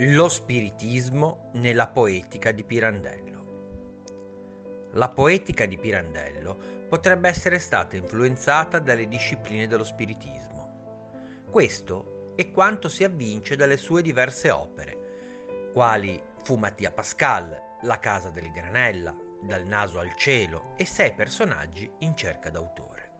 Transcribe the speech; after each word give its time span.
Lo 0.00 0.28
spiritismo 0.28 1.50
nella 1.54 1.88
poetica 1.88 2.52
di 2.52 2.62
Pirandello. 2.62 4.86
La 4.92 5.08
poetica 5.08 5.66
di 5.66 5.76
Pirandello 5.76 6.86
potrebbe 6.88 7.28
essere 7.28 7.58
stata 7.58 7.96
influenzata 7.96 8.78
dalle 8.78 9.08
discipline 9.08 9.66
dello 9.66 9.82
spiritismo. 9.82 11.42
Questo 11.50 12.34
è 12.36 12.48
quanto 12.52 12.88
si 12.88 13.02
avvince 13.02 13.56
dalle 13.56 13.76
sue 13.76 14.00
diverse 14.00 14.52
opere, 14.52 15.70
quali 15.72 16.22
fu 16.44 16.54
Mattia 16.54 16.92
Pascal, 16.92 17.60
La 17.82 17.98
casa 17.98 18.30
del 18.30 18.52
Granella, 18.52 19.16
Dal 19.40 19.66
naso 19.66 19.98
al 19.98 20.14
cielo 20.14 20.74
e 20.76 20.84
sei 20.84 21.12
personaggi 21.14 21.90
in 21.98 22.16
cerca 22.16 22.50
d'autore. 22.50 23.10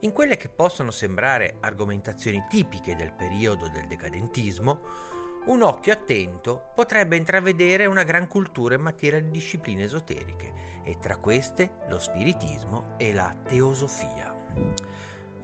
In 0.00 0.10
quelle 0.10 0.36
che 0.36 0.48
possono 0.48 0.90
sembrare 0.90 1.58
argomentazioni 1.60 2.44
tipiche 2.48 2.96
del 2.96 3.12
periodo 3.12 3.68
del 3.68 3.86
decadentismo, 3.86 5.20
un 5.44 5.62
occhio 5.62 5.92
attento 5.92 6.70
potrebbe 6.72 7.16
intravedere 7.16 7.86
una 7.86 8.04
gran 8.04 8.28
cultura 8.28 8.76
in 8.76 8.80
materia 8.80 9.20
di 9.20 9.30
discipline 9.30 9.82
esoteriche 9.82 10.52
e 10.84 10.98
tra 10.98 11.16
queste 11.16 11.78
lo 11.88 11.98
spiritismo 11.98 12.94
e 12.96 13.12
la 13.12 13.36
teosofia. 13.44 14.36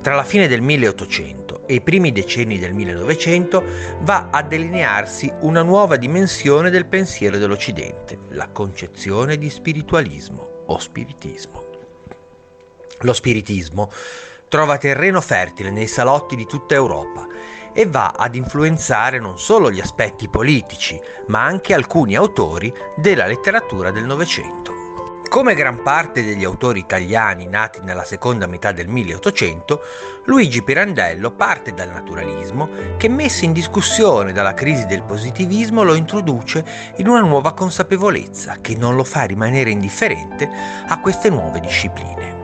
Tra 0.00 0.14
la 0.14 0.22
fine 0.22 0.46
del 0.46 0.60
1800 0.60 1.66
e 1.66 1.74
i 1.74 1.80
primi 1.80 2.12
decenni 2.12 2.60
del 2.60 2.74
1900 2.74 3.64
va 4.02 4.28
a 4.30 4.42
delinearsi 4.42 5.32
una 5.40 5.62
nuova 5.62 5.96
dimensione 5.96 6.70
del 6.70 6.86
pensiero 6.86 7.36
dell'Occidente, 7.36 8.16
la 8.28 8.48
concezione 8.48 9.36
di 9.36 9.50
spiritualismo 9.50 10.62
o 10.66 10.78
spiritismo. 10.78 11.64
Lo 13.00 13.12
spiritismo 13.12 13.90
trova 14.46 14.78
terreno 14.78 15.20
fertile 15.20 15.70
nei 15.70 15.88
salotti 15.88 16.36
di 16.36 16.46
tutta 16.46 16.74
Europa 16.74 17.26
e 17.72 17.86
va 17.86 18.12
ad 18.16 18.34
influenzare 18.34 19.18
non 19.18 19.38
solo 19.38 19.70
gli 19.70 19.80
aspetti 19.80 20.28
politici, 20.28 21.00
ma 21.28 21.44
anche 21.44 21.74
alcuni 21.74 22.16
autori 22.16 22.72
della 22.96 23.26
letteratura 23.26 23.90
del 23.90 24.04
Novecento. 24.04 24.78
Come 25.28 25.54
gran 25.54 25.82
parte 25.82 26.24
degli 26.24 26.42
autori 26.42 26.80
italiani 26.80 27.46
nati 27.46 27.80
nella 27.82 28.04
seconda 28.04 28.46
metà 28.46 28.72
del 28.72 28.88
1800, 28.88 29.80
Luigi 30.24 30.62
Pirandello 30.62 31.32
parte 31.32 31.74
dal 31.74 31.90
naturalismo 31.90 32.70
che, 32.96 33.10
messo 33.10 33.44
in 33.44 33.52
discussione 33.52 34.32
dalla 34.32 34.54
crisi 34.54 34.86
del 34.86 35.04
positivismo, 35.04 35.82
lo 35.82 35.94
introduce 35.94 36.64
in 36.96 37.08
una 37.08 37.20
nuova 37.20 37.52
consapevolezza 37.52 38.56
che 38.62 38.74
non 38.74 38.96
lo 38.96 39.04
fa 39.04 39.24
rimanere 39.24 39.70
indifferente 39.70 40.48
a 40.88 40.98
queste 40.98 41.28
nuove 41.28 41.60
discipline. 41.60 42.37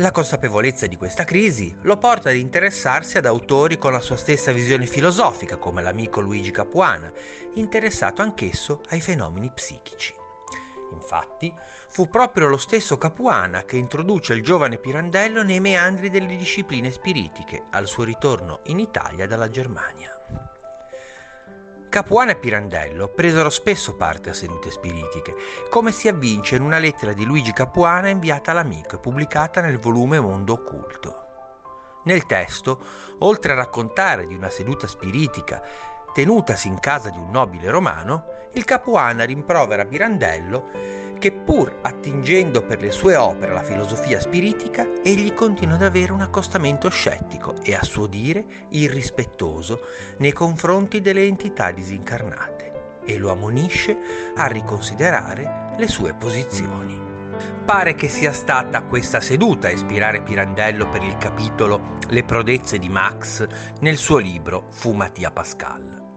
La 0.00 0.12
consapevolezza 0.12 0.86
di 0.86 0.96
questa 0.96 1.24
crisi 1.24 1.76
lo 1.82 1.98
porta 1.98 2.30
ad 2.30 2.36
interessarsi 2.36 3.18
ad 3.18 3.26
autori 3.26 3.78
con 3.78 3.90
la 3.90 3.98
sua 3.98 4.16
stessa 4.16 4.52
visione 4.52 4.86
filosofica, 4.86 5.56
come 5.56 5.82
l'amico 5.82 6.20
Luigi 6.20 6.52
Capuana, 6.52 7.12
interessato 7.54 8.22
anch'esso 8.22 8.80
ai 8.90 9.00
fenomeni 9.00 9.50
psichici. 9.52 10.14
Infatti, 10.92 11.52
fu 11.88 12.08
proprio 12.08 12.46
lo 12.46 12.58
stesso 12.58 12.96
Capuana 12.96 13.64
che 13.64 13.76
introduce 13.76 14.34
il 14.34 14.42
giovane 14.44 14.78
Pirandello 14.78 15.42
nei 15.42 15.58
meandri 15.58 16.10
delle 16.10 16.36
discipline 16.36 16.92
spiritiche 16.92 17.64
al 17.70 17.88
suo 17.88 18.04
ritorno 18.04 18.60
in 18.66 18.78
Italia 18.78 19.26
dalla 19.26 19.50
Germania. 19.50 20.56
Capuana 21.88 22.32
e 22.32 22.36
Pirandello 22.36 23.08
presero 23.08 23.48
spesso 23.48 23.96
parte 23.96 24.30
a 24.30 24.34
sedute 24.34 24.70
spiritiche, 24.70 25.34
come 25.70 25.90
si 25.90 26.06
avvince 26.06 26.56
in 26.56 26.62
una 26.62 26.78
lettera 26.78 27.12
di 27.12 27.24
Luigi 27.24 27.52
Capuana 27.52 28.10
inviata 28.10 28.50
all'amico 28.50 28.96
e 28.96 28.98
pubblicata 28.98 29.60
nel 29.60 29.78
volume 29.78 30.20
Mondo 30.20 30.52
Occulto. 30.52 31.24
Nel 32.04 32.26
testo, 32.26 32.80
oltre 33.20 33.52
a 33.52 33.56
raccontare 33.56 34.26
di 34.26 34.34
una 34.34 34.50
seduta 34.50 34.86
spiritica 34.86 35.62
tenutasi 36.12 36.68
in 36.68 36.78
casa 36.78 37.10
di 37.10 37.18
un 37.18 37.30
nobile 37.30 37.70
romano, 37.70 38.24
il 38.52 38.64
Capuana 38.64 39.24
rimprovera 39.24 39.84
Pirandello 39.84 40.70
che 41.18 41.32
pur 41.32 41.80
attingendo 41.82 42.64
per 42.64 42.80
le 42.80 42.90
sue 42.90 43.16
opere 43.16 43.52
alla 43.52 43.62
filosofia 43.62 44.20
spiritica, 44.20 44.86
egli 45.02 45.34
continua 45.34 45.74
ad 45.74 45.82
avere 45.82 46.12
un 46.12 46.20
accostamento 46.20 46.88
scettico 46.88 47.54
e 47.62 47.74
a 47.74 47.82
suo 47.82 48.06
dire 48.06 48.44
irrispettoso 48.70 49.80
nei 50.18 50.32
confronti 50.32 51.00
delle 51.00 51.26
entità 51.26 51.70
disincarnate 51.70 53.00
e 53.04 53.18
lo 53.18 53.30
ammonisce 53.30 53.96
a 54.34 54.46
riconsiderare 54.46 55.74
le 55.76 55.88
sue 55.88 56.14
posizioni. 56.14 57.06
Pare 57.64 57.94
che 57.94 58.08
sia 58.08 58.32
stata 58.32 58.82
questa 58.82 59.20
seduta 59.20 59.68
a 59.68 59.72
ispirare 59.72 60.22
Pirandello 60.22 60.88
per 60.88 61.02
il 61.02 61.16
capitolo 61.16 61.98
Le 62.08 62.24
prodezze 62.24 62.78
di 62.78 62.88
Max 62.88 63.46
nel 63.80 63.96
suo 63.96 64.18
libro 64.18 64.66
Fu 64.70 64.92
Mattia 64.92 65.30
Pascal. 65.30 66.07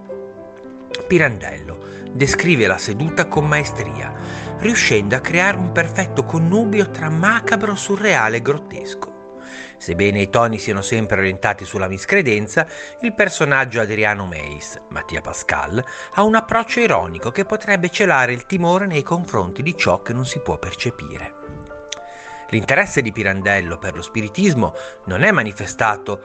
Pirandello 1.07 1.83
descrive 2.11 2.67
la 2.67 2.77
seduta 2.77 3.27
con 3.27 3.47
maestria, 3.47 4.13
riuscendo 4.57 5.15
a 5.15 5.19
creare 5.19 5.57
un 5.57 5.71
perfetto 5.71 6.23
connubio 6.23 6.89
tra 6.89 7.09
macabro, 7.09 7.75
surreale 7.75 8.37
e 8.37 8.41
grottesco. 8.41 9.19
Sebbene 9.77 10.21
i 10.21 10.29
toni 10.29 10.59
siano 10.59 10.81
sempre 10.81 11.19
orientati 11.19 11.65
sulla 11.65 11.87
miscredenza, 11.87 12.67
il 13.01 13.15
personaggio 13.15 13.81
Adriano 13.81 14.27
Meis, 14.27 14.79
Mattia 14.89 15.21
Pascal, 15.21 15.83
ha 16.13 16.23
un 16.23 16.35
approccio 16.35 16.79
ironico 16.79 17.31
che 17.31 17.45
potrebbe 17.45 17.89
celare 17.89 18.33
il 18.33 18.45
timore 18.45 18.85
nei 18.85 19.01
confronti 19.01 19.63
di 19.63 19.75
ciò 19.75 20.01
che 20.01 20.13
non 20.13 20.25
si 20.25 20.39
può 20.39 20.59
percepire. 20.59 21.33
L'interesse 22.49 23.01
di 23.01 23.11
Pirandello 23.11 23.77
per 23.77 23.95
lo 23.95 24.01
spiritismo 24.01 24.73
non 25.05 25.23
è 25.23 25.31
manifestato 25.31 26.21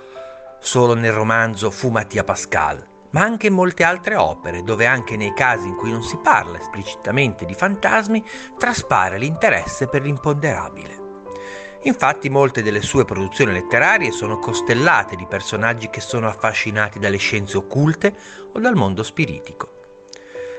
solo 0.59 0.95
nel 0.95 1.13
romanzo 1.13 1.71
Fu 1.71 1.89
Mattia 1.89 2.25
Pascal, 2.25 2.95
ma 3.11 3.23
anche 3.23 3.47
in 3.49 3.55
molte 3.55 3.85
altre 3.85 4.17
opere, 4.17 4.63
dove 4.63 4.87
anche 4.87 5.17
nei 5.17 5.33
casi 5.33 5.67
in 5.69 5.77
cui 5.77 5.91
non 5.91 6.03
si 6.03 6.17
parla 6.19 6.59
esplicitamente 6.59 7.45
di 7.45 7.55
fantasmi, 7.55 8.25
traspare 8.59 9.19
l'interesse 9.19 9.89
per 9.89 10.03
l'imponderabile. 10.03 11.05
Infatti 11.83 12.29
molte 12.29 12.63
delle 12.63 12.83
sue 12.83 13.05
produzioni 13.05 13.53
letterarie 13.53 14.11
sono 14.11 14.39
costellate 14.39 15.15
di 15.15 15.27
personaggi 15.27 15.89
che 15.89 16.01
sono 16.01 16.27
affascinati 16.27 16.99
dalle 16.99 17.17
scienze 17.17 17.57
occulte 17.57 18.13
o 18.53 18.59
dal 18.59 18.75
mondo 18.75 19.05
spiritico. 19.05 19.75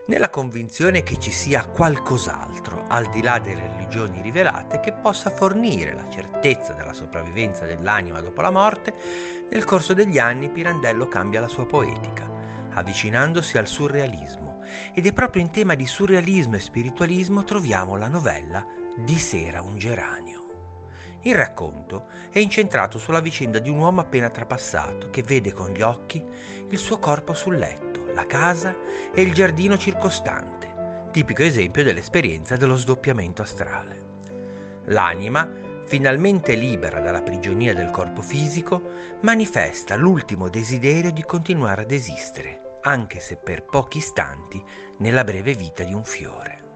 Nella 0.07 0.29
convinzione 0.29 1.03
che 1.03 1.19
ci 1.19 1.31
sia 1.31 1.67
qualcos'altro, 1.67 2.85
al 2.87 3.09
di 3.09 3.21
là 3.21 3.39
delle 3.39 3.67
religioni 3.67 4.21
rivelate, 4.21 4.79
che 4.79 4.93
possa 4.93 5.29
fornire 5.29 5.93
la 5.93 6.09
certezza 6.09 6.71
della 6.71 6.93
sopravvivenza 6.93 7.65
dell'anima 7.65 8.21
dopo 8.21 8.39
la 8.39 8.49
morte, 8.49 8.93
nel 9.49 9.65
corso 9.65 9.93
degli 9.93 10.17
anni 10.17 10.49
Pirandello 10.49 11.09
cambia 11.09 11.41
la 11.41 11.49
sua 11.49 11.65
poetica 11.65 12.36
avvicinandosi 12.77 13.57
al 13.57 13.67
surrealismo 13.67 14.63
ed 14.93 15.05
è 15.05 15.13
proprio 15.13 15.41
in 15.41 15.51
tema 15.51 15.75
di 15.75 15.85
surrealismo 15.85 16.55
e 16.55 16.59
spiritualismo 16.59 17.43
troviamo 17.43 17.95
la 17.95 18.07
novella 18.07 18.65
Di 18.97 19.17
sera 19.17 19.61
un 19.61 19.77
geranio. 19.77 20.45
Il 21.21 21.35
racconto 21.35 22.07
è 22.31 22.39
incentrato 22.39 22.97
sulla 22.99 23.19
vicenda 23.19 23.59
di 23.59 23.69
un 23.69 23.79
uomo 23.79 24.01
appena 24.01 24.29
trapassato 24.29 25.09
che 25.09 25.23
vede 25.23 25.51
con 25.51 25.71
gli 25.71 25.81
occhi 25.81 26.23
il 26.69 26.77
suo 26.77 26.99
corpo 26.99 27.33
sul 27.33 27.57
letto, 27.57 28.05
la 28.13 28.25
casa 28.25 28.75
e 29.13 29.21
il 29.21 29.33
giardino 29.33 29.77
circostante, 29.77 31.09
tipico 31.11 31.41
esempio 31.41 31.83
dell'esperienza 31.83 32.55
dello 32.55 32.75
sdoppiamento 32.75 33.41
astrale. 33.41 34.05
L'anima, 34.85 35.49
finalmente 35.85 36.55
libera 36.55 36.99
dalla 36.99 37.21
prigionia 37.21 37.73
del 37.73 37.89
corpo 37.89 38.21
fisico, 38.21 38.81
manifesta 39.21 39.95
l'ultimo 39.95 40.49
desiderio 40.49 41.11
di 41.11 41.23
continuare 41.23 41.81
ad 41.81 41.91
esistere, 41.91 42.66
anche 42.87 43.19
se 43.19 43.37
per 43.37 43.65
pochi 43.65 43.99
istanti, 43.99 44.63
nella 44.99 45.23
breve 45.23 45.53
vita 45.53 45.83
di 45.83 45.93
un 45.93 46.03
fiore. 46.03 46.66